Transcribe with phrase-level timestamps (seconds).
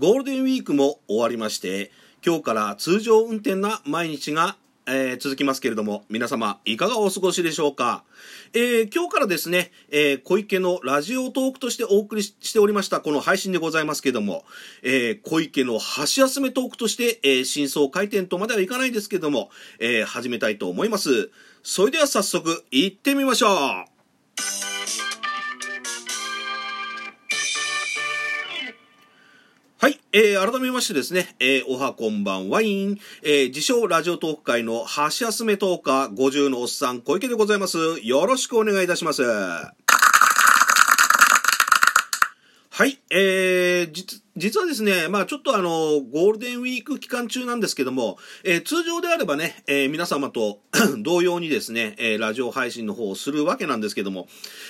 [0.00, 1.90] ゴールデンウィークも終わりまして、
[2.24, 4.56] 今日から通常運転な毎日が、
[4.86, 8.02] えー、続きますけれども、皆様いかがお過ごしでしょうか？
[8.54, 14.46] えー、今日からですね、えー、小池のラジオトークとしてお送りしておりましたこの配信でございますけれども、
[14.82, 21.30] え小池の箸休めトークとして、え真相回転とまではいかないですけれども、え始めたいと思います。
[21.62, 24.69] それでは早速行ってみましょう。
[30.12, 34.84] えー、改めましてですね、えー、おはこんばんワイン、えー、自称ラジオトーク会の
[35.18, 37.78] 橋休めトーカー50のおっさん小池でございます。
[38.02, 39.22] よろしくお願いいたします。
[42.80, 50.60] はい、えー、実、実はですね、まあちょっとあの、ゴールデンウィーク期間中なんですけども、えー、通常であればね、えー、皆様と
[51.02, 54.28] 同様にですね、えー、ラジオ配信の方をするわけなんですけども、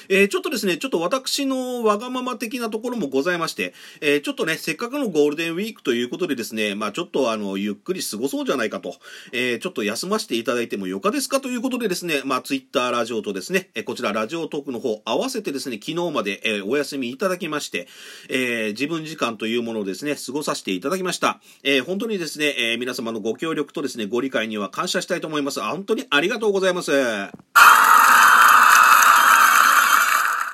[0.09, 8.97] えちょっとですね、ちょっと私のわがまま的なところもございまして、えちょっとね、せっかくのゴールデンウィークということでですね、まあちょっとあの、ゆっくり過ごそうじゃないかと、
[9.31, 17.87] えちょっと休ませていただいてもよかですかということでですね、まあツイッターラジオとですね、えこちらラジオトークの方合わせてですね、昨日まで、えお休みいただきまして、
[18.29, 21.41] え自分時間というものをですね、過ごさせていただきました。
[21.63, 25.61] えー、本当にですね、えー、皆様のご協力とですね、ご理解には感謝したいと思います。
[25.61, 26.93] 本当にありがとうございます。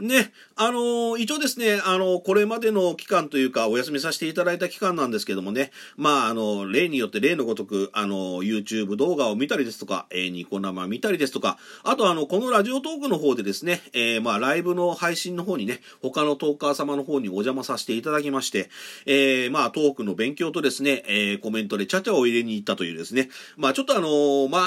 [0.00, 18.70] ね、あの、一応ですね、あの、これまでの期間というか、お休みさせていただいた期間なんですけどもね、まあ、あの、例によって例のごとく、あの、YouTube 動画を見たりですとか、えー、ニコ生見たりですとか、あとあの、このラジオトークの方でですね、えー、まあ、ライブの配信の方にね、他のトーカー様の方にお邪魔させていただきまして、
[19.04, 24.62] えー、まあ、トークの勉強とですね、えー、コメントでちゃちゃを入れに行ったというですね、まあ、ちょっとあの、まあ、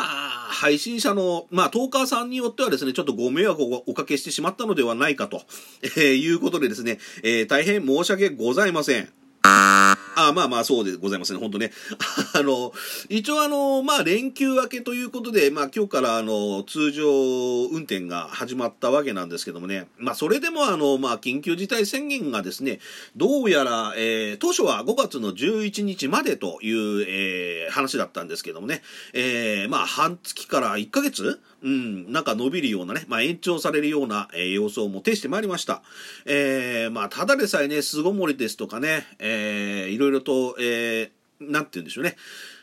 [0.51, 5.41] 配信者の、まあ、トーカーさんによってはですね、ちょっとご迷惑をおかけしてしまったのではないかと、
[5.81, 9.09] えー、いうことでですね、えー、大変申し訳ございません。
[10.27, 11.39] あまあまあそうでございますね。
[11.39, 11.71] 本当ね。
[12.33, 12.71] あの、
[13.09, 17.05] 一応あの、まあ連休明けということで、まあ今日からあの、通常
[17.65, 19.87] 運転が始まったわけなんですけどもね。
[19.97, 22.79] まあそれでもあの、まあ緊急事態宣言がですね、
[23.15, 28.81] どうやら、えー、当初は5月の11日までという、えー、話だったんですけどもね。
[29.13, 31.39] えー、まあ半月から1ヶ月？
[31.61, 35.81] うん、なんか伸びるようなね、まあ延長されるような、えー、様相も呈してまいりました。
[36.25, 42.15] えー、まあただでさえね、巣ごもりですとかね、えー、いろいろと、えー、なんて言うんでしょうね。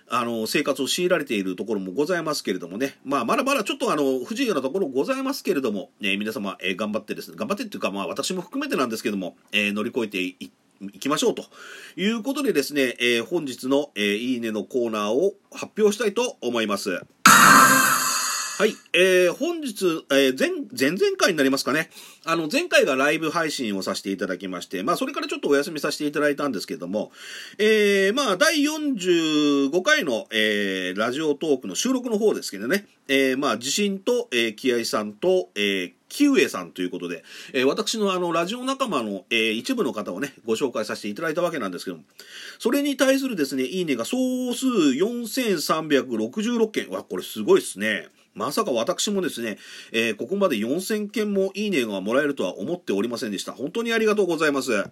[0.09, 2.97] あの、生活を強いられているところもございますけれどもね。
[3.05, 10.53] まあ、まだまだちょっとあの、不自由なところございますけれども、ね、皆様、えー、頑張ってですね、頑張ってっていうか、まあ、私も含めてなんですけども、えー、乗り越えてい
[11.01, 11.45] きましょうと
[11.97, 17.01] いうことでですね、えー、本日の、え、いいねのコーナーを発表したいと思います。
[18.59, 18.75] はい。
[18.95, 21.91] えー、本日、えー、前、前々回になりますかね。
[22.25, 27.13] あの、前回がライブ配信をさせていただきまして、まあ、それからちょっとお休みさせていただいたんですけども、
[27.59, 42.05] えー、まあ、第45回の、えー、ラジオトークの収録の方ですけどね、えー、まあ、地震と、えー、気合さんと、えー、キウエさんということで、えー、私のあの、ラジオ仲間の、えー、一部の方をね、ご紹介させていただいたわけなんですけども、
[42.59, 46.89] それに対するですね、いいねが総数4366件。
[46.89, 48.09] わ、これすごいっすね。
[48.37, 49.57] まさか私もですね、
[49.93, 53.53] えー、ここまで4000件もいいねがもらえるとは思っておりませんでした。
[53.53, 54.85] 本当にありがとうございます。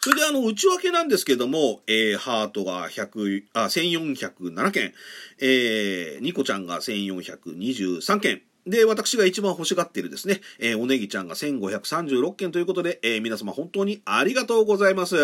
[0.00, 4.92] それであの、内訳なんですけども、えー、ハートが100、あ、1407件、
[5.40, 15.16] えー、ニコちゃんが1423件、で、私が一番欲しがっているですね、えー、おねぎちゃんが1536件ということで、えー、皆様本当にありがとうございます。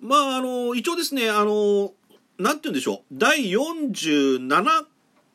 [0.00, 1.92] まあ、あの、一応ですね、あの、
[2.38, 4.86] なんて言うんでしょう、第47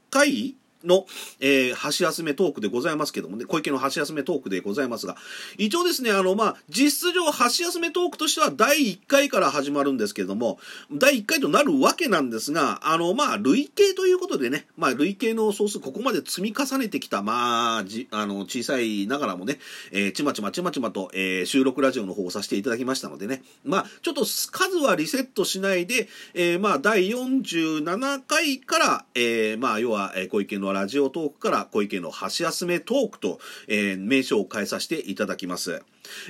[0.10, 0.56] 回？
[0.84, 1.06] の、
[1.40, 5.16] えー、箸休めトークでございますけどもね、小池の箸休めトークでございますが、
[5.58, 10.60] 一応ですね、あの、まあ、実質上箸休めトークとしては第1回から始まるんですけども、
[10.92, 19.60] 第1回となるわけなんですが、あの、まあ、累計ということでね、まあ、累計の総数ここまで積み重ねてきた、まあ、じ、あの、小さいながらもね、
[19.92, 35.82] えー、ちまちまちまちまと、えー、収録ラジオの方をさせていただきましたのでね、まあ、ちょっと数はリセットしないで、えー、まあ、第47回から、えー、まあ、要は、小池のラジオトークから小池の箸休めトークと、えー、名称を変えさせていただきます。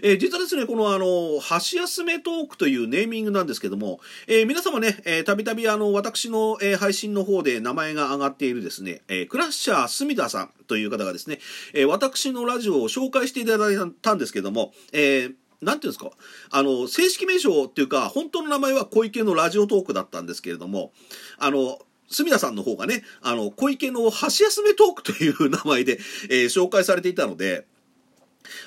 [0.04, 11.40] えー、実はですね、このあの、箸休めトークというネーミングなんですけども、えー、皆様ね、えー、たびたびあの、私の、えー、配信の方で名前が上がっているですね、えー、クラッシャー隅田さんという方がですね、
[11.74, 16.12] えー、私のラジオを紹介していただいたんですけども、えー、なんていうんですか？
[16.52, 20.92] あの、正式名称っていうか、本当の名前は小池のラジオトークだったんですけれども、
[21.40, 21.80] あの、
[22.14, 26.00] 隅田さんの方がね、あの、小池の箸休めトークという名前で、
[26.30, 27.66] えー、紹介されていたので、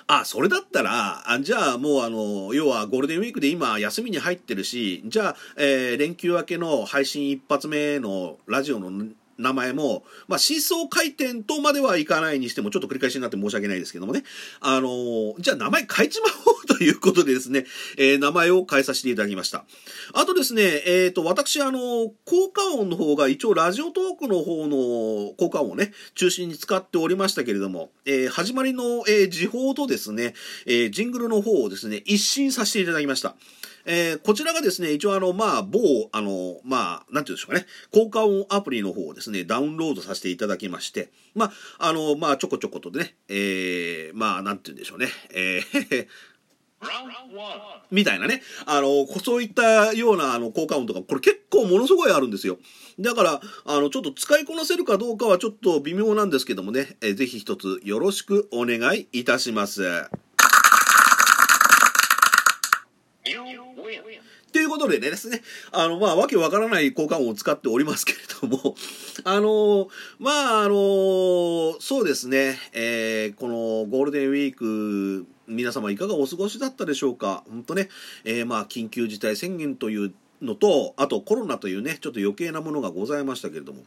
[0.06, 8.90] あ、それだったら、あじゃあもうあの、要はゴールデンウィークで今休みに入ってるし、じゃあ、えー、連休明けの配信一発目のラジオの
[9.38, 14.22] 名前も、まあ、真相回転とまではいかないにしても、ちょっと繰り返しになって申し訳ないですけどもね。
[14.60, 17.64] あのー、じゃあ名前変えちまおうということでですね、
[17.96, 19.64] えー、名前を変えさせていただきました。
[20.14, 30.34] あとですね、えっ、ー、と、私、あの、効果音の方が一応ラジオトークの方の効果音をね、中心に使っておりましたけれども、えー、始まりの、えー、時報とですね、
[30.66, 33.36] えー、ジングルの方をですね、一新させていただきました。
[33.86, 35.80] えー、こちらがですね、一応あの、まあ、某、
[36.12, 41.46] あの、まあ、なんていうんでしょうかね、効果音アプリの方をですね、ダウンロードさせていただきまして、ま
[41.78, 46.06] あ、あの、まあ、ちょこちょことでね、えー、まあ、なんていうんでしょうね、えー
[47.90, 48.42] みたいなね。
[48.66, 52.58] あの、そういったようなあの効果音とか、これ結構ものすごいあるんですよ。
[52.98, 59.82] だから、あの、ちょっと使いこなせるかどうかはちょっと微妙なんですけどもね、えー、ぜひ一つよろしくお願いいたします。
[64.56, 68.74] ということでねですね、あの、まあ、わけわからない効果音を使っておりますけれども、
[69.24, 69.88] あの、
[70.18, 77.44] まあ、あの、そうですね、えー、このゴールデンウィーク、皆様いかがお過ごしだったでしょうか？
[77.50, 77.90] 本当ね、
[78.24, 83.82] えー、まあ、緊急事態宣言というのと、あとコロナというね、ちょっと余計なものがございましたけれども。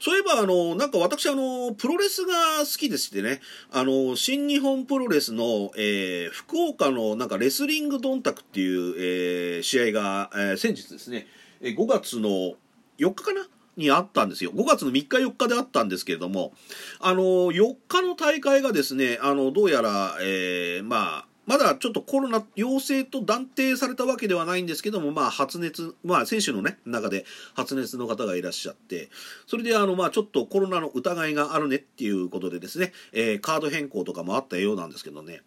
[0.00, 3.40] そういえば、あの、なんか私、あの、プロレスが好きでしてね、
[3.72, 11.26] あの、新日本プロレスの、えー、福岡のなんかレスリングドンタクっていう、えー、試合が、えー、先日ですね、
[11.60, 12.54] 5月の
[12.98, 13.46] 4日かな？
[13.76, 14.52] にあったんですよ。
[14.52, 16.52] 5月の3日4日であったんですけれども、
[17.00, 27.24] あの、4日の大会がですね、あの、どうやら、えー、まあ、まだちょっとコロナ陽性と断定されたわけではないんですけども、まあ発熱、まあ選手のね、中で
[27.54, 29.10] 発熱の方がいらっしゃって、
[29.46, 35.42] それであの、まあちょっとコロナの疑いがあるねっていうことでですね、えー、カード変更とかもあったようなんですけどね、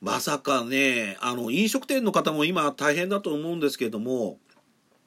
[0.00, 4.38] まさかね、あの、飲食店の方も今大変だと思うんですけども、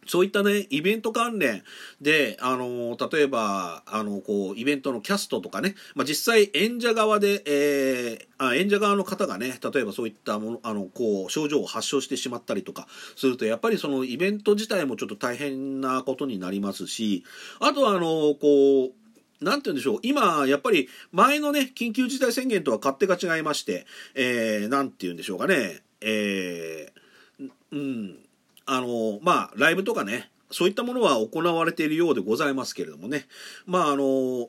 [0.07, 1.63] そういったね、イベント関連
[2.01, 17.23] で、あの、例えば、あの、こう、イベントのキャストとかね、まあ、実際演者側で、えー、あ演者側の方がね、例えばそういったもの、あの、こう、症状を発症してしまったりとかすると、やっぱりそのイベント自体もちょっと大変なことになりますし、
[17.59, 19.99] あとは、あの、こう、なんて言うんでしょう。
[20.03, 25.81] 今、やっぱり前のね、緊急事態宣言とは勝手が違いまして、えー、なんて言うんでしょうかね。
[25.99, 28.17] えー、うん。
[28.71, 33.25] あの、まあ、ライブとかね、そういったものは行われているようでございますけれどもね。
[33.65, 34.47] まあ、あの、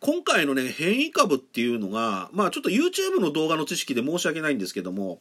[0.00, 5.20] 今回のね、変異株っていうのが、まあちょっと YouTube の動画の知識で申し訳ないんですけども、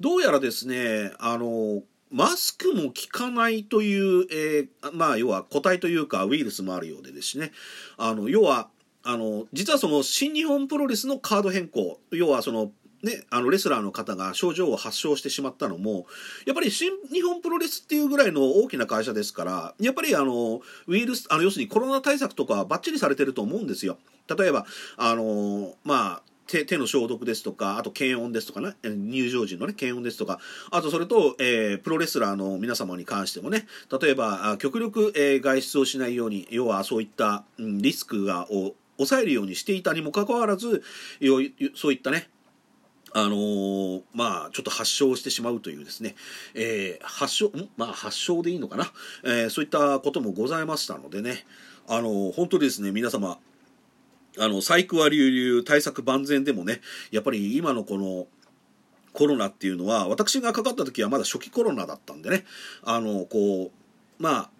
[0.00, 7.52] どうやらですね、あの、マスクも効かないという、えー、まあ要は個体というかウイルスもあるようでですね、
[7.96, 8.70] あの、要は、
[9.04, 12.72] あの、実はその新日本プロレスのカード変更、要はその
[13.02, 16.06] ね、あのレスラーの方が症状を発症してしまったのも
[16.46, 23.98] やっぱり新日本プロレスっていうぐらいの大きな会社ですからやっぱりあのウイルスあの要するにコロナ対策とかはバッチリされてると思うんですよ。
[24.36, 24.66] 例えば
[24.96, 30.40] あのまあ手手の消毒ですとか、あと検温ですとかね、入場時のね、検温ですとか、
[30.70, 33.66] あとそれと、えー、プロレスラーの皆様に関してもね、
[34.00, 40.82] 例えば、極力、えー、外出をしないように、要はそういった、うん、リスクがを抑えるようにしていたにもかかわらず、
[41.74, 42.30] そういったね、
[43.12, 46.14] あのー、まあ、ちょっと発症してしまうというですね、
[46.54, 47.68] えー、発症、ん？
[47.76, 48.92] まあ、発症でいいのかな、
[49.24, 51.44] えー、そういったこともございましたのでね、
[51.86, 53.38] あのー、本当にですね、皆様、
[54.38, 58.26] あの、細工は流々、対策万全でもね、やっぱり今のこの、
[59.14, 62.44] コロナっていうのは、私がかかった時はまだ初期コロナだったんでね、
[62.84, 64.50] あの、こう、まあ、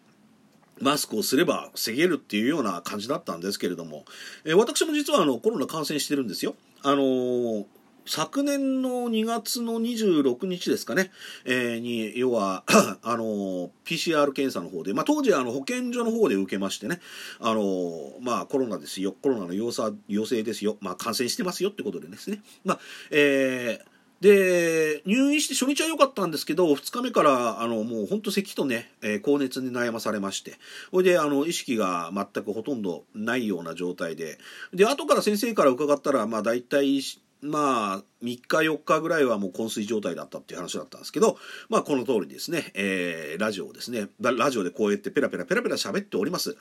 [0.81, 4.05] マスクをすれば防げるっていうような感じだったんですけれども、
[4.45, 6.55] えー、私も実はあのコロナ感染してるんですよ。
[6.83, 7.67] あのー、
[8.09, 11.11] 昨年の2月の26日ですかね、
[11.45, 12.65] えー、に、要は、
[13.03, 17.01] あの、PCR 検査の方で、まあ、当時あの保健所の方で受けましてね、
[17.39, 19.71] あの、まあ、コロナですよ、コロナの陽
[20.09, 21.71] 陽性ですよ、まあ、感染してますよ。
[21.71, 30.57] ってことでですね、まあ、えー、で、入院して初日は良かったんですけど、2日目から、あの、もう本当咳とね、えー、高熱に悩まされまして、
[30.91, 34.39] それで、あの、意識が全くほとんどないような状態で、
[34.75, 37.01] で、後から先生から伺ったら、まあ大体、
[37.41, 41.37] まあ、3日4日ぐらいはもう昏睡状態だったっていう話だったんですけど、
[41.69, 46.57] まあこの通りですね、えー、ラジオをですね、ラジオでこうやってペラペラペラペラ喋っております。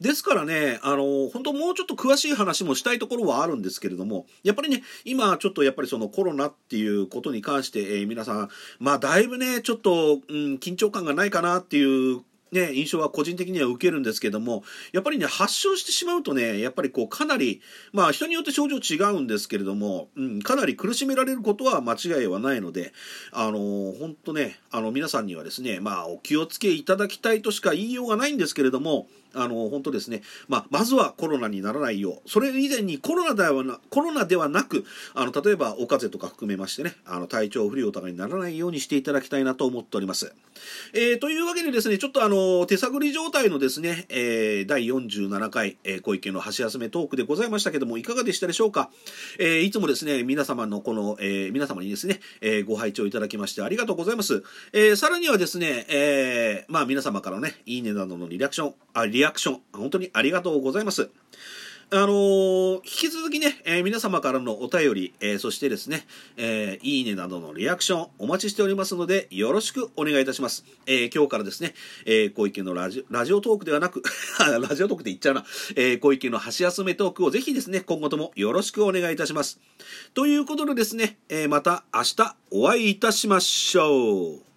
[0.00, 8.48] ですからね、あの、本当もうちょっと詳しい話もしたいところはあるんですけれども、やっぱりね、今ちょっとやっぱりそのコロナっていうことに関して、えー、皆さん、
[8.78, 12.22] まあだいぶね、ちょっと、うん、緊張感がないかなっていう
[12.52, 22.92] ね、印象は個人的には受けるんですけども、やっぱりね、発症してしまうとね、やっぱりこう、かなり、まあ人によって症状違うんですけれども、うん、かなり苦しめられることは間違いはないので、
[23.32, 30.22] あのー、本当ね、あの、皆さんにはですね、まあお気をつけいただきたいとしか言いようがないんですけれども、あの、本当ですね。
[30.48, 32.30] まあ、まずはコロナにならないよう。
[32.30, 34.84] それ以前にコロナではな、コロナではなく、
[35.14, 40.32] あの、例えばお風邪とか含めましてね、あの、体調不良とかにならないようにしていただきたいなと思っております。
[40.94, 48.90] えー、というわけでですね、ちょっとあの、手探り状態のですね、えー、第47回、えー、小池の橋休めトークでございましたけども、いかがでしたでしょうか？
[49.38, 54.42] えー、いつもですね、皆様のこの、えー、皆様にですね、えー、ご拝聴いただきましてありがとうございます。
[54.72, 61.10] えー、さらにはですね、えー、まあ皆様からね、いいねなどのリアクション、あ、リアクション、本当にありがとうございます。
[61.94, 66.06] あのー、引き続きね、えー、皆様からのお便り、えー、そしてですね、
[66.38, 70.64] えいいねなどのリアクションお待ちしておりますので、よろしくお願いいたします。
[70.86, 71.74] え今日からですね、
[72.06, 74.02] え小池のラジラジオトークではなく、
[74.66, 75.44] ラジオトークって言っちゃうな、
[75.76, 79.60] え小池の箸休めトークをぜひですね、今後ともよろしくお願いいたします。
[80.14, 84.51] ということでですね、えまた明日お会いいたしましょう。